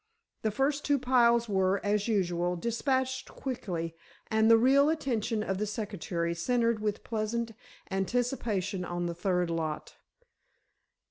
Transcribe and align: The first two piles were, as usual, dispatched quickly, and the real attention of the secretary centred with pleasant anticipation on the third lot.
The 0.41 0.49
first 0.49 0.83
two 0.83 0.97
piles 0.97 1.47
were, 1.47 1.79
as 1.85 2.07
usual, 2.07 2.55
dispatched 2.55 3.27
quickly, 3.29 3.95
and 4.31 4.49
the 4.49 4.57
real 4.57 4.89
attention 4.89 5.43
of 5.43 5.59
the 5.59 5.67
secretary 5.67 6.33
centred 6.33 6.79
with 6.79 7.03
pleasant 7.03 7.51
anticipation 7.91 8.83
on 8.83 9.05
the 9.05 9.13
third 9.13 9.51
lot. 9.51 9.97